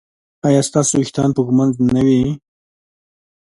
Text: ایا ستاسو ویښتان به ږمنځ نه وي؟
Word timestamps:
ایا 0.47 0.61
ستاسو 0.69 0.93
ویښتان 0.97 1.29
به 1.35 1.41
ږمنځ 1.47 1.73
نه 1.93 2.01
وي؟ 2.07 2.23